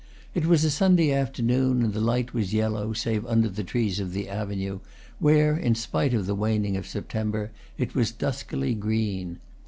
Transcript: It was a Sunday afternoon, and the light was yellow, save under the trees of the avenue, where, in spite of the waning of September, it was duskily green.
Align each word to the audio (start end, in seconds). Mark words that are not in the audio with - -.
It 0.33 0.47
was 0.47 0.63
a 0.63 0.71
Sunday 0.71 1.11
afternoon, 1.11 1.83
and 1.83 1.93
the 1.93 2.01
light 2.01 2.33
was 2.33 2.55
yellow, 2.55 2.91
save 2.91 3.23
under 3.27 3.47
the 3.47 3.63
trees 3.63 3.99
of 3.99 4.13
the 4.13 4.27
avenue, 4.29 4.79
where, 5.19 5.55
in 5.55 5.75
spite 5.75 6.15
of 6.15 6.25
the 6.25 6.33
waning 6.33 6.75
of 6.75 6.87
September, 6.87 7.51
it 7.77 7.93
was 7.93 8.11
duskily 8.11 8.73
green. 8.73 9.37